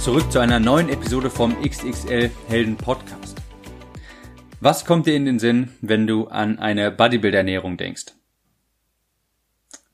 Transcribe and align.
zurück 0.00 0.30
zu 0.30 0.38
einer 0.38 0.60
neuen 0.60 0.88
Episode 0.88 1.30
vom 1.30 1.60
XXL 1.62 2.30
Helden 2.48 2.76
Podcast. 2.76 3.38
Was 4.60 4.84
kommt 4.84 5.06
dir 5.06 5.14
in 5.14 5.24
den 5.24 5.38
Sinn, 5.38 5.70
wenn 5.80 6.06
du 6.06 6.28
an 6.28 6.58
eine 6.58 6.90
Bodybuilder-Ernährung 6.90 7.76
denkst? 7.76 8.06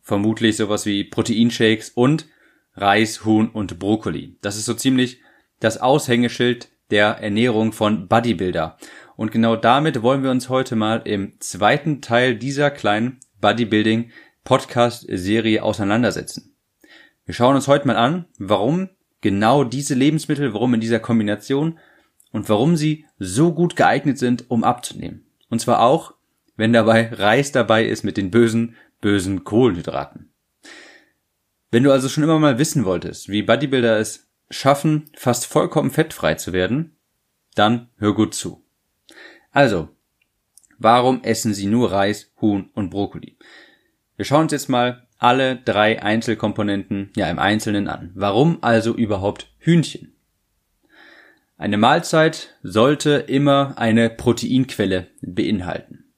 Vermutlich 0.02 0.56
sowas 0.56 0.86
wie 0.86 1.04
Proteinshakes 1.04 1.90
und 1.90 2.26
Reis, 2.74 3.24
Huhn 3.24 3.48
und 3.48 3.78
Brokkoli. 3.78 4.36
Das 4.40 4.56
ist 4.56 4.66
so 4.66 4.74
ziemlich 4.74 5.20
das 5.60 5.80
Aushängeschild 5.80 6.68
der 6.90 7.18
Ernährung 7.18 7.72
von 7.72 8.08
Bodybuilder. 8.08 8.78
Und 9.16 9.32
genau 9.32 9.56
damit 9.56 10.02
wollen 10.02 10.22
wir 10.22 10.30
uns 10.30 10.48
heute 10.48 10.76
mal 10.76 11.02
im 11.04 11.40
zweiten 11.40 12.02
Teil 12.02 12.36
dieser 12.36 12.70
kleinen 12.70 13.20
Bodybuilding 13.40 14.10
Podcast 14.44 15.06
Serie 15.08 15.62
auseinandersetzen. 15.62 16.56
Wir 17.24 17.34
schauen 17.34 17.54
uns 17.54 17.68
heute 17.68 17.86
mal 17.86 17.96
an, 17.96 18.26
warum 18.38 18.90
genau 19.22 19.64
diese 19.64 19.94
Lebensmittel, 19.94 20.52
warum 20.52 20.74
in 20.74 20.80
dieser 20.80 21.00
Kombination 21.00 21.78
und 22.32 22.48
warum 22.50 22.76
sie 22.76 23.06
so 23.18 23.54
gut 23.54 23.76
geeignet 23.76 24.18
sind, 24.18 24.50
um 24.50 24.64
abzunehmen. 24.64 25.24
Und 25.48 25.60
zwar 25.60 25.80
auch, 25.80 26.14
wenn 26.56 26.72
dabei 26.72 27.08
Reis 27.12 27.52
dabei 27.52 27.86
ist 27.86 28.02
mit 28.02 28.18
den 28.18 28.30
bösen, 28.30 28.76
bösen 29.00 29.44
Kohlenhydraten. 29.44 30.30
Wenn 31.70 31.84
du 31.84 31.92
also 31.92 32.10
schon 32.10 32.24
immer 32.24 32.38
mal 32.38 32.58
wissen 32.58 32.84
wolltest, 32.84 33.30
wie 33.30 33.42
Bodybuilder 33.42 33.98
es 33.98 34.28
schaffen, 34.50 35.10
fast 35.16 35.46
vollkommen 35.46 35.90
fettfrei 35.90 36.34
zu 36.34 36.52
werden, 36.52 36.96
dann 37.54 37.88
hör 37.96 38.14
gut 38.14 38.34
zu. 38.34 38.62
Also, 39.50 39.88
warum 40.78 41.22
essen 41.22 41.54
sie 41.54 41.66
nur 41.66 41.90
Reis, 41.92 42.30
Huhn 42.40 42.70
und 42.74 42.90
Brokkoli? 42.90 43.38
Wir 44.16 44.24
schauen 44.24 44.42
uns 44.42 44.52
jetzt 44.52 44.68
mal 44.68 45.01
alle 45.22 45.56
drei 45.56 46.02
Einzelkomponenten 46.02 47.10
ja 47.16 47.30
im 47.30 47.38
Einzelnen 47.38 47.88
an. 47.88 48.10
Warum 48.14 48.58
also 48.62 48.94
überhaupt 48.94 49.52
Hühnchen? 49.58 50.14
Eine 51.56 51.76
Mahlzeit 51.76 52.56
sollte 52.62 53.12
immer 53.28 53.74
eine 53.76 54.10
Proteinquelle 54.10 55.06
beinhalten. 55.20 56.12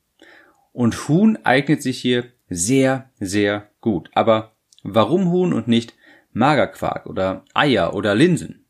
Und 0.72 1.08
Huhn 1.08 1.38
eignet 1.44 1.82
sich 1.82 2.00
hier 2.00 2.24
sehr, 2.48 3.10
sehr 3.20 3.68
gut. 3.80 4.10
Aber 4.14 4.52
warum 4.82 5.30
Huhn 5.30 5.52
und 5.52 5.68
nicht 5.68 5.94
Magerquark 6.32 7.06
oder 7.06 7.44
Eier 7.52 7.94
oder 7.94 8.14
Linsen? 8.14 8.64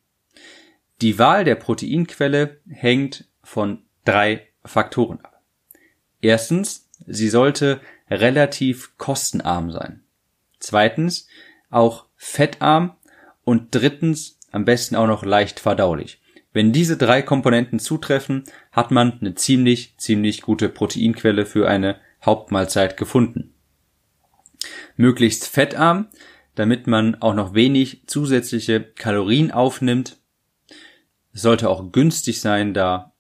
Die 1.00 1.18
Wahl 1.18 1.44
der 1.44 1.54
Proteinquelle 1.54 2.60
hängt 2.68 3.28
von 3.42 3.84
drei 4.04 4.48
Faktoren 4.64 5.20
ab. 5.20 5.42
Erstens, 6.20 6.90
sie 7.06 7.28
sollte 7.28 7.80
relativ 8.10 8.96
kostenarm 8.98 9.70
sein. 9.70 10.03
Zweitens 10.64 11.28
auch 11.68 12.06
fettarm 12.16 12.96
und 13.44 13.74
drittens 13.74 14.38
am 14.50 14.64
besten 14.64 14.96
auch 14.96 15.06
noch 15.06 15.22
leicht 15.22 15.60
verdaulich. 15.60 16.22
Wenn 16.54 16.72
diese 16.72 16.96
drei 16.96 17.20
Komponenten 17.20 17.78
zutreffen, 17.78 18.44
hat 18.72 18.90
man 18.90 19.18
eine 19.20 19.34
ziemlich, 19.34 19.98
ziemlich 19.98 20.40
gute 20.40 20.70
Proteinquelle 20.70 21.44
für 21.44 21.68
eine 21.68 21.96
Hauptmahlzeit 22.24 22.96
gefunden. 22.96 23.52
Möglichst 24.96 25.46
fettarm, 25.46 26.08
damit 26.54 26.86
man 26.86 27.20
auch 27.20 27.34
noch 27.34 27.52
wenig 27.52 28.06
zusätzliche 28.06 28.80
Kalorien 28.80 29.50
aufnimmt. 29.50 30.16
Es 31.34 31.42
sollte 31.42 31.68
auch 31.68 31.92
günstig 31.92 32.40
sein, 32.40 32.72
da, 32.72 33.12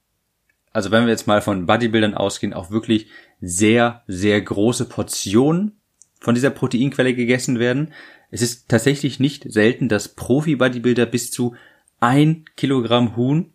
also 0.72 0.90
wenn 0.90 1.04
wir 1.04 1.10
jetzt 1.10 1.26
mal 1.26 1.42
von 1.42 1.66
Bodybuildern 1.66 2.14
ausgehen, 2.14 2.54
auch 2.54 2.70
wirklich 2.70 3.08
sehr, 3.42 4.02
sehr 4.06 4.40
große 4.40 4.88
Portionen 4.88 5.80
von 6.24 6.34
dieser 6.34 6.50
Proteinquelle 6.50 7.14
gegessen 7.14 7.58
werden. 7.58 7.92
Es 8.30 8.40
ist 8.40 8.70
tatsächlich 8.70 9.20
nicht 9.20 9.44
selten, 9.52 9.90
dass 9.90 10.08
Profi-Bodybuilder 10.08 11.04
bis 11.04 11.30
zu 11.30 11.54
ein 12.00 12.46
Kilogramm 12.56 13.14
Huhn 13.14 13.52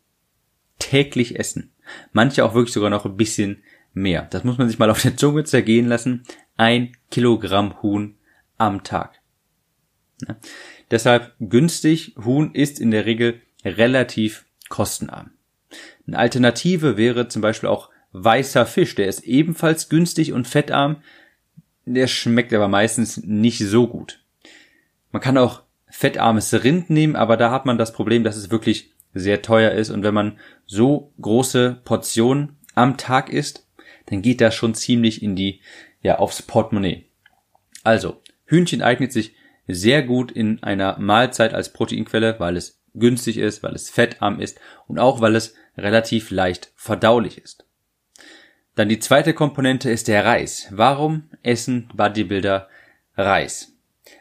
täglich 0.77 1.39
essen. 1.39 1.71
Manche 2.13 2.45
auch 2.45 2.53
wirklich 2.53 2.73
sogar 2.73 2.91
noch 2.91 3.05
ein 3.05 3.17
bisschen 3.17 3.63
mehr. 3.93 4.27
Das 4.29 4.43
muss 4.43 4.59
man 4.59 4.69
sich 4.69 4.77
mal 4.77 4.91
auf 4.91 5.01
der 5.01 5.17
Zunge 5.17 5.45
zergehen 5.45 5.87
lassen. 5.87 6.23
Ein 6.57 6.95
Kilogramm 7.09 7.81
Huhn 7.81 8.17
am 8.59 8.83
Tag. 8.83 9.19
Ja. 10.27 10.37
Deshalb 10.91 11.33
günstig. 11.39 12.13
Huhn 12.23 12.53
ist 12.53 12.79
in 12.79 12.91
der 12.91 13.07
Regel 13.07 13.41
relativ 13.65 14.45
kostenarm. 14.69 15.31
Eine 16.05 16.19
Alternative 16.19 16.97
wäre 16.97 17.29
zum 17.29 17.41
Beispiel 17.41 17.69
auch 17.69 17.89
weißer 18.11 18.67
Fisch. 18.67 18.93
Der 18.93 19.07
ist 19.07 19.21
ebenfalls 19.21 19.89
günstig 19.89 20.33
und 20.33 20.47
fettarm, 20.47 20.97
der 21.93 22.07
schmeckt 22.07 22.53
aber 22.53 22.67
meistens 22.67 23.17
nicht 23.17 23.59
so 23.59 23.87
gut. 23.87 24.23
Man 25.11 25.21
kann 25.21 25.37
auch 25.37 25.63
fettarmes 25.89 26.63
Rind 26.63 26.89
nehmen, 26.89 27.15
aber 27.15 27.37
da 27.37 27.51
hat 27.51 27.65
man 27.65 27.77
das 27.77 27.93
Problem, 27.93 28.23
dass 28.23 28.35
es 28.37 28.51
wirklich 28.51 28.91
sehr 29.13 29.41
teuer 29.41 29.71
ist 29.71 29.89
und 29.89 30.03
wenn 30.03 30.13
man 30.13 30.37
so 30.65 31.13
große 31.19 31.81
Portionen 31.83 32.57
am 32.75 32.97
Tag 32.97 33.29
isst, 33.29 33.67
dann 34.05 34.21
geht 34.21 34.41
das 34.41 34.53
schon 34.55 34.75
ziemlich 34.75 35.23
in 35.23 35.35
die, 35.35 35.61
ja, 36.01 36.19
aufs 36.19 36.41
Portemonnaie. 36.41 37.05
Also, 37.83 38.21
Hühnchen 38.45 38.81
eignet 38.81 39.11
sich 39.11 39.35
sehr 39.67 40.03
gut 40.03 40.31
in 40.31 40.61
einer 40.63 40.97
Mahlzeit 40.99 41.53
als 41.53 41.73
Proteinquelle, 41.73 42.39
weil 42.39 42.57
es 42.57 42.81
günstig 42.93 43.37
ist, 43.37 43.63
weil 43.63 43.73
es 43.73 43.89
fettarm 43.89 44.39
ist 44.39 44.59
und 44.87 44.99
auch 44.99 45.21
weil 45.21 45.35
es 45.35 45.55
relativ 45.77 46.31
leicht 46.31 46.71
verdaulich 46.75 47.37
ist. 47.37 47.65
Dann 48.75 48.89
die 48.89 48.99
zweite 48.99 49.33
Komponente 49.33 49.89
ist 49.89 50.07
der 50.07 50.25
Reis. 50.25 50.67
Warum 50.71 51.29
essen 51.43 51.89
Bodybuilder 51.93 52.69
Reis? 53.17 53.73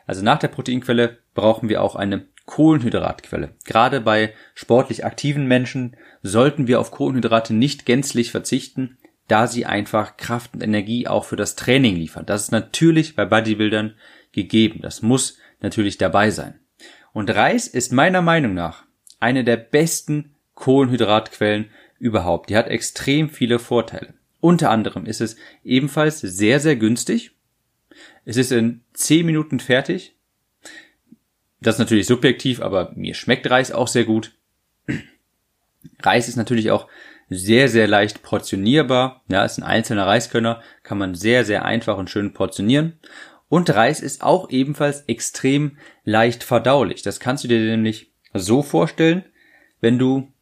Also 0.06 0.22
nach 0.22 0.38
der 0.38 0.48
Proteinquelle 0.48 1.18
brauchen 1.34 1.68
wir 1.68 1.82
auch 1.82 1.94
eine 1.94 2.26
Kohlenhydratquelle. 2.46 3.54
Gerade 3.64 4.00
bei 4.00 4.32
sportlich 4.54 5.04
aktiven 5.04 5.46
Menschen 5.46 5.96
sollten 6.22 6.66
wir 6.66 6.80
auf 6.80 6.90
Kohlenhydrate 6.90 7.54
nicht 7.54 7.86
gänzlich 7.86 8.30
verzichten, 8.30 8.96
da 9.28 9.46
sie 9.46 9.66
einfach 9.66 10.16
Kraft 10.16 10.54
und 10.54 10.62
Energie 10.62 11.06
auch 11.06 11.24
für 11.26 11.36
das 11.36 11.54
Training 11.54 11.96
liefern. 11.96 12.24
Das 12.26 12.42
ist 12.42 12.50
natürlich 12.50 13.14
bei 13.14 13.26
Bodybuildern 13.26 13.94
gegeben. 14.32 14.80
Das 14.82 15.02
muss 15.02 15.38
natürlich 15.60 15.98
dabei 15.98 16.30
sein. 16.30 16.58
Und 17.12 17.30
Reis 17.34 17.68
ist 17.68 17.92
meiner 17.92 18.22
Meinung 18.22 18.54
nach 18.54 18.84
eine 19.20 19.44
der 19.44 19.58
besten 19.58 20.34
Kohlenhydratquellen 20.54 21.70
überhaupt. 21.98 22.50
Die 22.50 22.56
hat 22.56 22.68
extrem 22.68 23.28
viele 23.28 23.58
Vorteile. 23.58 24.14
Unter 24.40 24.70
anderem 24.70 25.06
ist 25.06 25.20
es 25.20 25.36
ebenfalls 25.64 26.20
sehr, 26.20 26.60
sehr 26.60 26.76
günstig. 26.76 27.32
Es 28.24 28.36
ist 28.36 28.52
in 28.52 28.82
10 28.94 29.26
Minuten 29.26 29.60
fertig. 29.60 30.14
Das 31.60 31.74
ist 31.74 31.80
natürlich 31.80 32.06
subjektiv, 32.06 32.60
aber 32.60 32.92
mir 32.94 33.14
schmeckt 33.14 33.50
Reis 33.50 33.72
auch 33.72 33.88
sehr 33.88 34.04
gut. 34.04 34.32
Reis 36.00 36.28
ist 36.28 36.36
natürlich 36.36 36.70
auch 36.70 36.86
sehr, 37.28 37.68
sehr 37.68 37.88
leicht 37.88 38.22
portionierbar. 38.22 39.22
Ja, 39.28 39.44
ist 39.44 39.58
ein 39.58 39.64
einzelner 39.64 40.06
Reiskörner, 40.06 40.62
kann 40.82 40.98
man 40.98 41.14
sehr, 41.14 41.44
sehr 41.44 41.64
einfach 41.64 41.98
und 41.98 42.10
schön 42.10 42.32
portionieren. 42.32 42.98
Und 43.48 43.70
Reis 43.70 44.00
ist 44.00 44.22
auch 44.22 44.50
ebenfalls 44.50 45.02
extrem 45.06 45.78
leicht 46.04 46.44
verdaulich. 46.44 47.02
Das 47.02 47.18
kannst 47.18 47.44
du 47.44 47.48
dir 47.48 47.58
nämlich 47.58 48.12
so 48.34 48.62
vorstellen, 48.62 49.24
wenn 49.80 49.98
du 49.98 50.32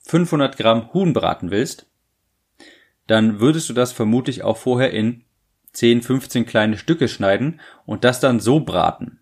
500 0.00 0.56
Gramm 0.56 0.92
Huhn 0.92 1.12
braten 1.12 1.50
willst, 1.50 1.87
dann 3.08 3.40
würdest 3.40 3.68
du 3.68 3.72
das 3.72 3.92
vermutlich 3.92 4.44
auch 4.44 4.56
vorher 4.56 4.92
in 4.92 5.24
10, 5.72 6.02
15 6.02 6.46
kleine 6.46 6.78
Stücke 6.78 7.08
schneiden 7.08 7.60
und 7.84 8.04
das 8.04 8.20
dann 8.20 8.38
so 8.38 8.60
braten. 8.60 9.20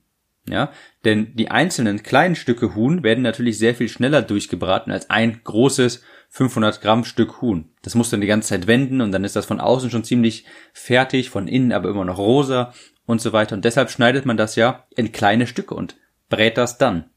Ja, 0.49 0.71
denn 1.05 1.35
die 1.35 1.51
einzelnen 1.51 2.05
kleinen 2.05 2.37
Stücke 2.37 2.77
Huhn 2.77 3.03
werden 3.03 3.23
natürlich 3.23 3.59
sehr 3.59 3.75
viel 3.75 3.89
schneller 3.89 4.23
durchgebraten 4.23 4.93
als 4.93 5.11
ein 5.11 5.41
großes 5.43 6.03
500 6.29 6.81
Gramm 6.81 7.05
Stück 7.05 7.41
Huhn. 7.41 7.71
Das 7.83 7.97
muss 7.97 8.11
dann 8.11 8.21
die 8.21 8.29
ganze 8.29 8.51
Zeit 8.51 8.69
wenden 8.69 9.01
und 9.01 9.11
dann 9.11 9.25
ist 9.25 9.35
das 9.35 9.47
von 9.47 9.59
außen 9.59 9.91
schon 9.91 10.05
ziemlich 10.05 10.45
fertig, 10.73 11.31
von 11.31 11.49
innen 11.49 11.73
aber 11.73 11.89
immer 11.89 12.05
noch 12.05 12.19
rosa 12.19 12.73
und 13.07 13.21
so 13.21 13.33
weiter. 13.33 13.57
Und 13.57 13.65
deshalb 13.65 13.91
schneidet 13.91 14.25
man 14.25 14.37
das 14.37 14.55
ja 14.55 14.87
in 14.95 15.11
kleine 15.11 15.49
Stücke 15.49 15.75
und 15.75 15.97
brät 16.29 16.57
das 16.59 16.79
dann. 16.79 17.11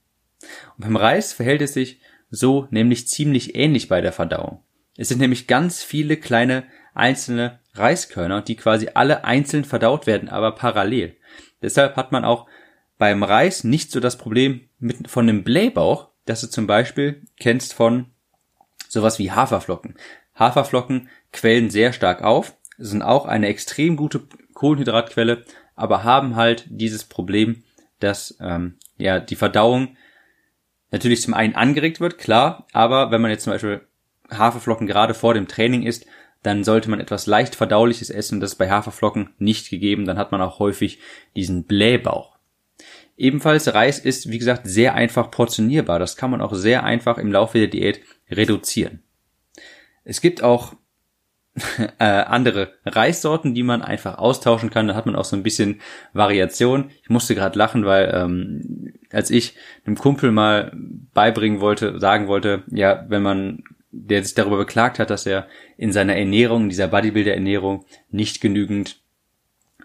Und 0.77 0.85
beim 0.85 0.95
Reis 0.95 1.33
verhält 1.33 1.61
es 1.61 1.73
sich 1.73 2.01
so 2.31 2.67
nämlich 2.71 3.07
ziemlich 3.07 3.55
ähnlich 3.55 3.89
bei 3.89 4.01
der 4.01 4.11
Verdauung. 4.11 4.63
Es 4.99 5.07
sind 5.07 5.21
nämlich 5.21 5.47
ganz 5.47 5.81
viele 5.81 6.17
kleine 6.17 6.65
einzelne 6.93 7.59
Reiskörner, 7.73 8.41
die 8.41 8.57
quasi 8.57 8.89
alle 8.95 9.23
einzeln 9.23 9.63
verdaut 9.63 10.07
werden, 10.07 10.27
aber 10.27 10.51
parallel. 10.51 11.15
Deshalb 11.61 11.95
hat 11.95 12.11
man 12.11 12.25
auch 12.25 12.47
beim 12.97 13.23
Reis 13.23 13.63
nicht 13.63 13.91
so 13.91 14.01
das 14.01 14.17
Problem 14.17 14.67
mit, 14.77 15.09
von 15.09 15.25
dem 15.25 15.45
Blähbauch, 15.45 16.09
dass 16.25 16.41
du 16.41 16.47
zum 16.47 16.67
Beispiel 16.67 17.21
kennst 17.39 17.73
von 17.73 18.07
sowas 18.89 19.19
wie 19.19 19.31
Haferflocken. 19.31 19.95
Haferflocken 20.35 21.07
quellen 21.31 21.69
sehr 21.69 21.93
stark 21.93 22.21
auf, 22.21 22.57
sind 22.77 23.01
auch 23.01 23.25
eine 23.25 23.47
extrem 23.47 23.95
gute 23.95 24.23
Kohlenhydratquelle, 24.53 25.45
aber 25.77 26.03
haben 26.03 26.35
halt 26.35 26.65
dieses 26.67 27.05
Problem, 27.05 27.63
dass 28.01 28.37
ähm, 28.41 28.75
ja 28.97 29.21
die 29.21 29.37
Verdauung 29.37 29.95
natürlich 30.91 31.21
zum 31.21 31.35
einen 31.35 31.55
angeregt 31.55 32.01
wird, 32.01 32.17
klar, 32.17 32.67
aber 32.73 33.11
wenn 33.11 33.21
man 33.21 33.31
jetzt 33.31 33.45
zum 33.45 33.53
Beispiel 33.53 33.87
Haferflocken 34.29 34.87
gerade 34.87 35.13
vor 35.13 35.33
dem 35.33 35.47
Training 35.47 35.83
isst, 35.83 36.05
dann 36.43 36.63
sollte 36.63 36.89
man 36.89 36.99
etwas 36.99 37.27
leicht 37.27 37.55
verdauliches 37.55 38.09
essen. 38.09 38.39
Das 38.39 38.51
ist 38.51 38.57
bei 38.57 38.69
Haferflocken 38.69 39.31
nicht 39.39 39.69
gegeben. 39.69 40.05
Dann 40.05 40.17
hat 40.17 40.31
man 40.31 40.41
auch 40.41 40.59
häufig 40.59 40.99
diesen 41.35 41.65
Blähbauch. 41.65 42.37
Ebenfalls 43.17 43.73
Reis 43.73 43.99
ist, 43.99 44.29
wie 44.29 44.37
gesagt, 44.37 44.61
sehr 44.65 44.95
einfach 44.95 45.29
portionierbar. 45.29 45.99
Das 45.99 46.15
kann 46.15 46.31
man 46.31 46.41
auch 46.41 46.53
sehr 46.53 46.85
einfach 46.85 47.17
im 47.17 47.31
Laufe 47.31 47.57
der 47.57 47.67
Diät 47.67 47.99
reduzieren. 48.31 49.03
Es 50.05 50.21
gibt 50.21 50.41
auch 50.41 50.73
äh, 51.99 52.05
andere 52.05 52.73
Reissorten, 52.85 53.53
die 53.53 53.63
man 53.63 53.81
einfach 53.81 54.17
austauschen 54.17 54.69
kann. 54.69 54.87
Da 54.87 54.95
hat 54.95 55.05
man 55.05 55.17
auch 55.17 55.25
so 55.25 55.35
ein 55.35 55.43
bisschen 55.43 55.81
Variation. 56.13 56.91
Ich 57.03 57.09
musste 57.09 57.35
gerade 57.35 57.59
lachen, 57.59 57.85
weil 57.85 58.11
ähm, 58.13 58.93
als 59.11 59.29
ich 59.29 59.55
einem 59.85 59.97
Kumpel 59.97 60.31
mal 60.31 60.71
beibringen 61.13 61.59
wollte, 61.59 61.99
sagen 61.99 62.27
wollte, 62.27 62.63
ja, 62.67 63.05
wenn 63.09 63.21
man 63.21 63.63
der 63.91 64.23
sich 64.23 64.35
darüber 64.35 64.57
beklagt 64.57 64.99
hat, 64.99 65.09
dass 65.09 65.25
er 65.25 65.47
in 65.77 65.91
seiner 65.91 66.15
Ernährung, 66.15 66.63
in 66.63 66.69
dieser 66.69 66.87
Bodybuilder-Ernährung 66.87 67.85
nicht 68.11 68.41
genügend 68.41 69.01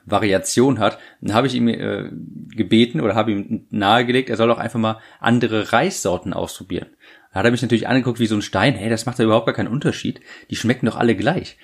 Variation 0.06 0.78
hat, 0.78 0.98
dann 1.20 1.34
habe 1.34 1.46
ich 1.46 1.54
ihm 1.54 1.68
äh, 1.68 2.10
gebeten 2.54 3.00
oder 3.00 3.14
habe 3.14 3.32
ihm 3.32 3.66
nahegelegt, 3.70 4.28
er 4.28 4.36
soll 4.36 4.50
auch 4.50 4.58
einfach 4.58 4.78
mal 4.78 5.00
andere 5.18 5.72
Reissorten 5.72 6.34
ausprobieren. 6.34 6.88
Da 7.32 7.38
hat 7.38 7.46
er 7.46 7.50
mich 7.50 7.62
natürlich 7.62 7.88
angeguckt 7.88 8.20
wie 8.20 8.26
so 8.26 8.34
ein 8.34 8.42
Stein, 8.42 8.74
hey, 8.74 8.90
das 8.90 9.06
macht 9.06 9.18
ja 9.18 9.24
überhaupt 9.24 9.46
gar 9.46 9.54
keinen 9.54 9.72
Unterschied, 9.72 10.20
die 10.50 10.56
schmecken 10.56 10.86
doch 10.86 10.96
alle 10.96 11.16
gleich. 11.16 11.56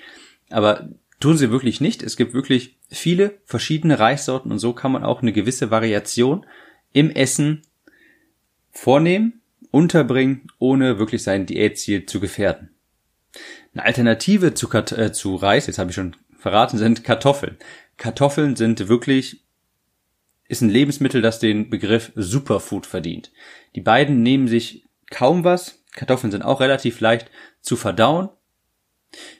Aber 0.49 0.89
tun 1.19 1.37
sie 1.37 1.51
wirklich 1.51 1.79
nicht. 1.81 2.01
Es 2.03 2.17
gibt 2.17 2.33
wirklich 2.33 2.77
viele 2.89 3.35
verschiedene 3.45 3.99
Reissorten 3.99 4.51
und 4.51 4.59
so 4.59 4.73
kann 4.73 4.91
man 4.91 5.03
auch 5.03 5.21
eine 5.21 5.31
gewisse 5.31 5.71
Variation 5.71 6.45
im 6.91 7.11
Essen 7.11 7.61
vornehmen 8.71 9.40
unterbringen, 9.71 10.47
ohne 10.59 10.99
wirklich 10.99 11.23
sein 11.23 11.45
Diätziel 11.45 12.05
zu 12.05 12.19
gefährden. 12.19 12.69
Eine 13.73 13.85
Alternative 13.85 14.53
zu, 14.53 14.69
äh, 14.71 15.11
zu 15.11 15.35
Reis, 15.35 15.67
jetzt 15.67 15.79
habe 15.79 15.89
ich 15.89 15.95
schon 15.95 16.15
verraten, 16.37 16.77
sind 16.77 17.03
Kartoffeln. 17.03 17.57
Kartoffeln 17.97 18.55
sind 18.55 18.89
wirklich, 18.89 19.43
ist 20.47 20.61
ein 20.61 20.69
Lebensmittel, 20.69 21.21
das 21.21 21.39
den 21.39 21.69
Begriff 21.69 22.11
Superfood 22.15 22.85
verdient. 22.85 23.31
Die 23.75 23.81
beiden 23.81 24.21
nehmen 24.21 24.47
sich 24.47 24.85
kaum 25.09 25.43
was. 25.43 25.83
Kartoffeln 25.93 26.31
sind 26.31 26.43
auch 26.43 26.59
relativ 26.59 26.99
leicht 26.99 27.29
zu 27.61 27.75
verdauen. 27.75 28.29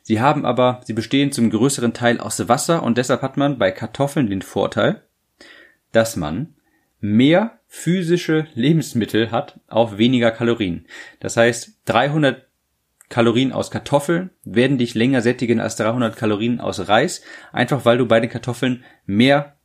Sie 0.04 0.20
haben 0.20 0.46
aber, 0.46 0.82
sie 0.86 0.94
bestehen 0.94 1.32
zum 1.32 1.50
größeren 1.50 1.94
Teil 1.94 2.20
aus 2.20 2.48
Wasser 2.48 2.84
und 2.84 2.98
deshalb 2.98 3.22
hat 3.22 3.38
man 3.38 3.58
bei 3.58 3.72
Kartoffeln 3.72 4.30
den 4.30 4.42
Vorteil, 4.42 5.04
dass 5.92 6.16
man 6.16 6.56
mehr 7.00 7.61
physische 7.74 8.48
Lebensmittel 8.54 9.32
hat 9.32 9.62
auf 9.68 9.98
weniger 9.98 10.32
Kalorien. 10.32 10.86
Das 11.22 11.38
heißt, 11.38 11.80
300 11.86 12.46
Kalorien 13.08 13.54
aus 13.54 13.72
Kartoffeln 13.72 14.30
werden 14.44 14.78
dich 14.78 14.94
länger 14.94 15.22
sättigen 15.22 15.62
als 15.62 15.78
300 15.78 16.18
Kalorien 16.18 16.60
aus 16.60 16.90
Reis, 16.90 17.22
einfach 17.54 17.86
weil 17.86 17.98
du 17.98 18.06
bei 18.06 18.20
den 18.20 18.30
Kartoffeln 18.30 18.84
mehr 19.06 19.56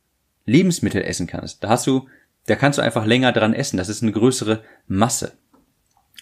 Lebensmittel 0.45 1.03
essen 1.03 1.27
kannst. 1.27 1.65
Da 1.65 1.67
hast 1.67 1.85
du, 1.85 2.07
da 2.45 2.55
kannst 2.55 2.79
du 2.79 2.81
einfach 2.81 3.05
länger 3.05 3.33
dran 3.33 3.53
essen. 3.53 3.75
Das 3.75 3.89
ist 3.89 4.01
eine 4.01 4.13
größere 4.13 4.63
Masse. 4.87 5.33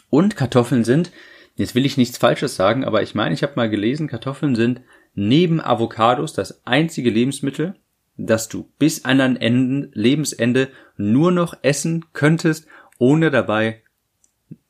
Und 0.10 0.36
Kartoffeln 0.36 0.84
sind, 0.86 1.12
jetzt 1.54 1.76
will 1.76 1.86
ich 1.86 1.98
nichts 1.98 2.18
Falsches 2.18 2.56
sagen, 2.56 2.84
aber 2.84 3.04
ich 3.04 3.14
meine, 3.14 3.36
ich 3.36 3.44
habe 3.44 3.54
mal 3.58 3.70
gelesen, 3.70 4.08
Kartoffeln 4.08 4.56
sind 4.56 4.82
neben 5.14 5.62
Avocados 5.62 6.34
das 6.34 6.66
einzige 6.66 7.12
Lebensmittel, 7.12 7.76
dass 8.18 8.48
du 8.48 8.70
bis 8.80 9.06
an 9.06 9.18
dein 9.20 9.36
Ende, 9.38 9.90
Lebensende 9.94 10.70
nur 10.98 11.32
noch 11.32 11.58
essen 11.62 12.06
könntest, 12.14 12.68
ohne 12.98 13.30
dabei 13.30 13.82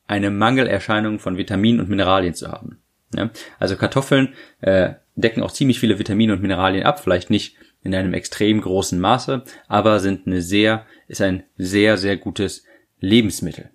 eine 0.06 0.30
Mangelerscheinung 0.30 1.18
von 1.18 1.36
Vitaminen 1.36 1.80
und 1.80 1.88
Mineralien 1.88 2.34
zu 2.34 2.50
haben. 2.50 2.78
Ja? 3.14 3.30
Also 3.58 3.76
Kartoffeln 3.76 4.34
äh, 4.60 4.94
decken 5.14 5.42
auch 5.42 5.52
ziemlich 5.52 5.80
viele 5.80 5.98
Vitamine 5.98 6.32
und 6.32 6.42
Mineralien 6.42 6.84
ab, 6.84 7.00
vielleicht 7.00 7.30
nicht 7.30 7.56
in 7.82 7.94
einem 7.94 8.14
extrem 8.14 8.60
großen 8.60 8.98
Maße, 8.98 9.44
aber 9.68 10.00
sind 10.00 10.26
eine 10.26 10.42
sehr, 10.42 10.86
ist 11.08 11.22
ein 11.22 11.44
sehr, 11.56 11.96
sehr 11.96 12.16
gutes 12.16 12.64
Lebensmittel. 13.00 13.70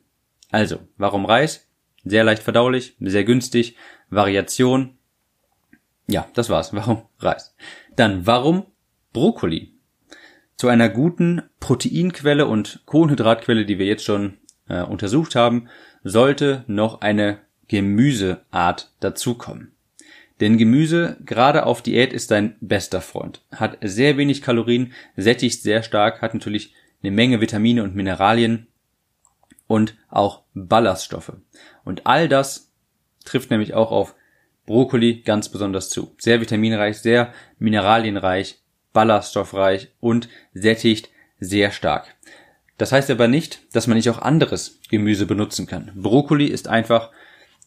Also, 0.52 0.80
warum 0.98 1.26
Reis? 1.26 1.68
Sehr 2.04 2.24
leicht 2.24 2.44
verdaulich, 2.44 2.96
sehr 3.00 3.24
günstig, 3.24 3.78
Variation. 4.10 4.98
Ja, 6.08 6.28
das 6.34 6.50
war's. 6.50 6.74
Warum 6.74 7.04
Reis? 7.20 7.56
Dann, 7.96 8.26
warum 8.28 8.66
Brokkoli. 9.14 9.74
Zu 10.58 10.68
einer 10.68 10.90
guten 10.90 11.42
Proteinquelle 11.60 12.46
und 12.46 12.82
Kohlenhydratquelle, 12.86 13.66
die 13.66 13.80
wir 13.80 13.86
jetzt 13.86 14.06
schon 14.06 14.38
äh, 14.70 14.84
untersucht 14.84 15.36
haben, 15.36 15.68
sollte 16.04 16.64
noch 16.68 17.02
eine 17.02 17.40
Gemüseart 17.68 18.92
dazukommen. 19.00 19.72
Denn 20.40 20.58
Gemüse, 20.58 21.18
gerade 21.24 21.66
auf 21.66 21.82
Diät, 21.82 22.14
ist 22.14 22.32
dein 22.32 22.56
bester 22.62 23.02
Freund. 23.02 23.42
Hat 23.52 23.78
sehr 23.82 24.18
wenig 24.18 24.42
Kalorien, 24.42 24.94
sättigt 25.16 25.62
sehr 25.62 25.84
stark, 25.84 26.22
hat 26.22 26.34
natürlich 26.34 26.74
eine 27.04 27.12
Menge 27.12 27.42
Vitamine 27.42 27.84
und 27.84 27.96
Mineralien 27.96 28.68
und 29.68 29.96
auch 30.10 30.44
Ballaststoffe. 30.54 31.34
Und 31.84 32.08
all 32.08 32.28
das 32.28 32.72
trifft 33.24 33.52
nämlich 33.52 33.74
auch 33.74 33.92
auf 33.92 34.16
Brokkoli 34.66 35.22
ganz 35.22 35.50
besonders 35.50 35.90
zu. 35.90 36.16
Sehr 36.18 36.42
vitaminreich, 36.42 36.98
sehr 36.98 37.34
mineralienreich, 37.60 38.61
ballaststoffreich 38.94 39.90
und 40.00 40.30
sättigt 40.54 41.10
sehr 41.40 41.72
stark. 41.72 42.16
Das 42.78 42.92
heißt 42.92 43.12
aber 43.12 43.28
nicht, 43.28 43.62
dass 43.76 43.88
man 43.88 43.98
nicht 43.98 44.10
auch 44.10 44.20
anderes 44.20 44.80
Gemüse 44.90 45.26
benutzen 45.26 45.68
kann. 45.68 45.92
Brokkoli 45.96 46.48
ist 46.48 46.68
einfach 46.68 47.12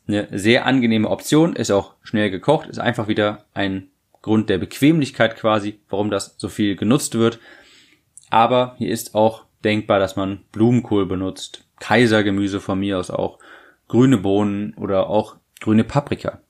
eine 0.06 0.28
sehr 0.32 0.66
angenehme 0.66 1.08
Option, 1.08 1.56
ist 1.56 1.70
auch 1.70 1.94
schnell 2.02 2.30
gekocht, 2.30 2.68
ist 2.68 2.78
einfach 2.78 3.08
wieder 3.08 3.44
ein 3.54 3.88
Grund 4.22 4.50
der 4.50 4.58
Bequemlichkeit 4.58 5.36
quasi, 5.36 5.80
warum 5.88 6.10
das 6.10 6.34
so 6.38 6.48
viel 6.48 6.76
genutzt 6.76 7.14
wird. 7.14 7.38
Aber 8.30 8.74
hier 8.78 8.90
ist 8.90 9.14
auch 9.14 9.44
denkbar, 9.64 9.98
dass 9.98 10.16
man 10.16 10.42
Blumenkohl 10.52 11.06
benutzt, 11.06 11.64
Kaisergemüse 11.80 12.60
von 12.60 12.80
mir 12.80 12.98
aus 12.98 13.10
auch, 13.10 13.38
grüne 13.88 14.18
Bohnen 14.18 14.74
oder 14.74 15.08
auch 15.08 15.36
grüne 15.60 15.84
Paprika. 15.84 16.40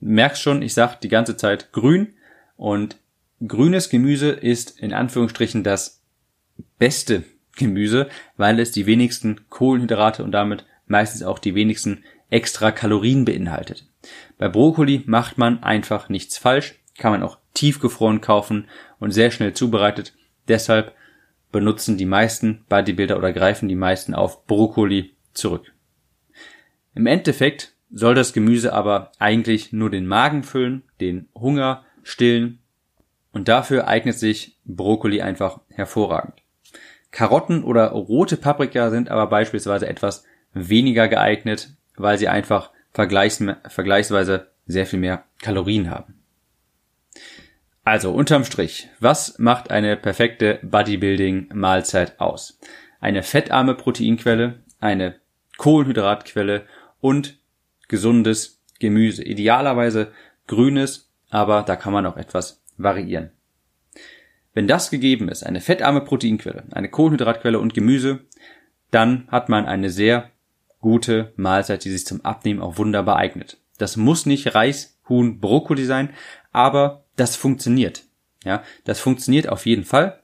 Merkst 0.00 0.42
schon, 0.42 0.62
ich 0.62 0.74
sag 0.74 1.00
die 1.00 1.08
ganze 1.08 1.36
Zeit 1.36 1.72
grün 1.72 2.14
und 2.56 2.96
grünes 3.46 3.88
Gemüse 3.88 4.30
ist 4.30 4.78
in 4.78 4.92
Anführungsstrichen 4.92 5.62
das 5.64 6.02
beste 6.78 7.24
Gemüse, 7.56 8.08
weil 8.36 8.58
es 8.60 8.72
die 8.72 8.86
wenigsten 8.86 9.48
Kohlenhydrate 9.50 10.24
und 10.24 10.32
damit 10.32 10.64
meistens 10.86 11.22
auch 11.22 11.38
die 11.38 11.54
wenigsten 11.54 12.04
extra 12.30 12.70
Kalorien 12.70 13.24
beinhaltet. 13.24 13.86
Bei 14.38 14.48
Brokkoli 14.48 15.02
macht 15.06 15.38
man 15.38 15.62
einfach 15.62 16.08
nichts 16.08 16.38
falsch, 16.38 16.80
kann 16.98 17.12
man 17.12 17.22
auch 17.22 17.38
tiefgefroren 17.54 18.20
kaufen 18.20 18.68
und 18.98 19.12
sehr 19.12 19.30
schnell 19.30 19.52
zubereitet. 19.52 20.14
Deshalb 20.48 20.94
benutzen 21.50 21.98
die 21.98 22.06
meisten 22.06 22.64
Bodybuilder 22.68 23.18
oder 23.18 23.32
greifen 23.32 23.68
die 23.68 23.76
meisten 23.76 24.14
auf 24.14 24.46
Brokkoli 24.46 25.14
zurück. 25.34 25.72
Im 26.94 27.06
Endeffekt 27.06 27.74
soll 27.90 28.14
das 28.14 28.32
Gemüse 28.32 28.72
aber 28.72 29.12
eigentlich 29.18 29.72
nur 29.72 29.90
den 29.90 30.06
Magen 30.06 30.42
füllen, 30.42 30.82
den 31.00 31.28
Hunger 31.34 31.84
stillen 32.02 32.61
und 33.32 33.48
dafür 33.48 33.88
eignet 33.88 34.18
sich 34.18 34.56
Brokkoli 34.64 35.22
einfach 35.22 35.60
hervorragend. 35.68 36.42
Karotten 37.10 37.64
oder 37.64 37.88
rote 37.90 38.36
Paprika 38.36 38.90
sind 38.90 39.10
aber 39.10 39.26
beispielsweise 39.26 39.86
etwas 39.88 40.24
weniger 40.54 41.08
geeignet, 41.08 41.70
weil 41.96 42.18
sie 42.18 42.28
einfach 42.28 42.70
vergleichs 42.92 43.44
vergleichsweise 43.68 44.48
sehr 44.66 44.86
viel 44.86 44.98
mehr 44.98 45.24
Kalorien 45.40 45.90
haben. 45.90 46.22
Also 47.84 48.12
unterm 48.12 48.44
Strich, 48.44 48.88
was 49.00 49.38
macht 49.38 49.70
eine 49.70 49.96
perfekte 49.96 50.60
Bodybuilding-Mahlzeit 50.62 52.20
aus? 52.20 52.60
Eine 53.00 53.24
fettarme 53.24 53.74
Proteinquelle, 53.74 54.60
eine 54.78 55.16
Kohlenhydratquelle 55.58 56.64
und 57.00 57.38
gesundes 57.88 58.60
Gemüse. 58.78 59.24
Idealerweise 59.24 60.12
grünes, 60.46 61.10
aber 61.28 61.62
da 61.62 61.74
kann 61.74 61.92
man 61.92 62.06
auch 62.06 62.16
etwas 62.16 62.61
variieren. 62.76 63.30
Wenn 64.54 64.68
das 64.68 64.90
gegeben 64.90 65.28
ist, 65.28 65.44
eine 65.44 65.60
fettarme 65.60 66.02
Proteinquelle, 66.02 66.64
eine 66.72 66.90
Kohlenhydratquelle 66.90 67.58
und 67.58 67.74
Gemüse, 67.74 68.20
dann 68.90 69.26
hat 69.28 69.48
man 69.48 69.64
eine 69.66 69.90
sehr 69.90 70.30
gute 70.80 71.32
Mahlzeit, 71.36 71.84
die 71.84 71.90
sich 71.90 72.06
zum 72.06 72.22
Abnehmen 72.22 72.60
auch 72.60 72.76
wunderbar 72.76 73.16
eignet. 73.16 73.56
Das 73.78 73.96
muss 73.96 74.26
nicht 74.26 74.54
Reis, 74.54 74.98
Huhn, 75.08 75.40
Brokkoli 75.40 75.84
sein, 75.84 76.10
aber 76.52 77.04
das 77.16 77.36
funktioniert. 77.36 78.04
Ja, 78.44 78.62
das 78.84 79.00
funktioniert 79.00 79.48
auf 79.48 79.66
jeden 79.66 79.84
Fall. 79.84 80.20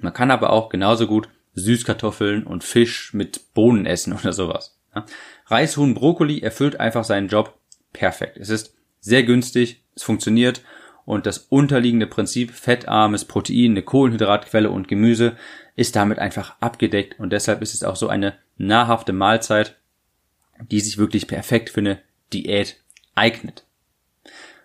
Man 0.00 0.14
kann 0.14 0.30
aber 0.30 0.50
auch 0.50 0.68
genauso 0.68 1.06
gut 1.06 1.28
Süßkartoffeln 1.54 2.44
und 2.44 2.64
Fisch 2.64 3.12
mit 3.12 3.52
Bohnen 3.54 3.86
essen 3.86 4.12
oder 4.20 4.32
sowas. 4.32 4.78
Ja? 4.94 5.04
Reishuhn 5.46 5.94
Brokkoli 5.94 6.40
erfüllt 6.40 6.80
einfach 6.80 7.04
seinen 7.04 7.28
Job 7.28 7.58
perfekt. 7.92 8.36
Es 8.38 8.48
ist 8.48 8.74
sehr 9.00 9.24
günstig, 9.24 9.82
es 9.94 10.02
funktioniert 10.02 10.62
und 11.04 11.26
das 11.26 11.38
unterliegende 11.38 12.06
Prinzip 12.06 12.52
fettarmes 12.52 13.24
Protein, 13.24 13.72
eine 13.72 13.82
Kohlenhydratquelle 13.82 14.70
und 14.70 14.88
Gemüse 14.88 15.36
ist 15.76 15.96
damit 15.96 16.18
einfach 16.18 16.56
abgedeckt 16.60 17.18
und 17.18 17.32
deshalb 17.32 17.62
ist 17.62 17.74
es 17.74 17.84
auch 17.84 17.96
so 17.96 18.08
eine 18.08 18.34
nahrhafte 18.58 19.12
Mahlzeit, 19.12 19.76
die 20.70 20.80
sich 20.80 20.98
wirklich 20.98 21.26
perfekt 21.26 21.70
für 21.70 21.80
eine 21.80 21.98
Diät 22.32 22.76
eignet. 23.14 23.64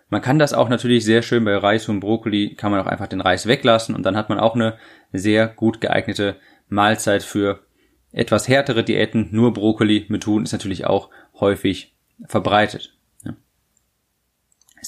Man 0.08 0.22
kann 0.22 0.38
das 0.38 0.52
auch 0.52 0.68
natürlich 0.68 1.04
sehr 1.04 1.22
schön 1.22 1.44
bei 1.44 1.56
Reis 1.56 1.88
und 1.88 2.00
Brokkoli, 2.00 2.54
kann 2.54 2.70
man 2.70 2.80
auch 2.80 2.86
einfach 2.86 3.08
den 3.08 3.20
Reis 3.20 3.46
weglassen 3.46 3.94
und 3.94 4.04
dann 4.04 4.16
hat 4.16 4.28
man 4.28 4.38
auch 4.38 4.54
eine 4.54 4.78
sehr 5.12 5.48
gut 5.48 5.80
geeignete 5.80 6.36
Mahlzeit 6.68 7.22
für 7.22 7.64
etwas 8.12 8.48
härtere 8.48 8.84
Diäten. 8.84 9.28
Nur 9.32 9.52
Brokkoli 9.52 10.06
mit 10.08 10.26
Huhn 10.26 10.44
ist 10.44 10.52
natürlich 10.52 10.86
auch 10.86 11.10
häufig 11.40 11.94
verbreitet. 12.24 12.95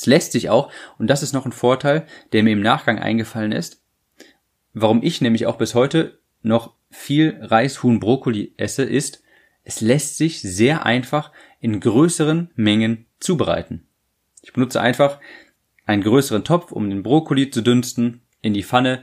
Lässt 0.09 0.33
sich 0.33 0.49
auch, 0.49 0.73
und 0.99 1.09
das 1.09 1.23
ist 1.23 1.35
noch 1.35 1.45
ein 1.45 1.53
Vorteil, 1.53 2.07
der 2.33 2.43
mir 2.43 2.53
im 2.53 2.63
Nachgang 2.63 2.99
eingefallen 2.99 3.53
ist, 3.53 3.83
warum 4.73 5.03
ich 5.03 5.21
nämlich 5.21 5.47
auch 5.47 5.59
bis 5.59 5.75
heute 5.75 6.19
noch 6.43 6.75
viel 6.91 7.39
Reis, 7.43 7.83
Huhn, 7.83 8.01
Brokkoli 8.01 8.55
esse, 8.57 8.85
ist, 8.85 9.23
es 9.65 9.83
lässt 9.83 10.17
sich 10.17 10.41
sehr 10.41 10.87
einfach 10.87 11.31
in 11.61 11.79
größeren 11.79 12.51
Mengen 12.55 13.05
zubereiten. 13.21 13.87
Ich 14.43 14.55
benutze 14.55 14.81
einfach 14.81 15.21
einen 15.85 16.03
größeren 16.03 16.43
Topf, 16.43 16.73
um 16.73 16.89
den 16.89 17.03
Brokkoli 17.03 17.51
zu 17.51 17.61
dünsten, 17.61 18.23
in 18.41 18.55
die 18.55 18.63
Pfanne, 18.63 19.03